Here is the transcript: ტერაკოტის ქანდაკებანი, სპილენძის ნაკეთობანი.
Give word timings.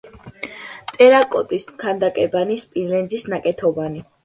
ტერაკოტის 0.95 1.67
ქანდაკებანი, 1.85 2.59
სპილენძის 2.65 3.29
ნაკეთობანი. 3.37 4.07